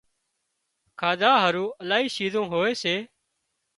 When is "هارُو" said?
1.41-1.65